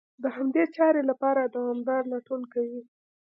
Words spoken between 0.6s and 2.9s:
چارې لپاره دوامداره لټون کوي.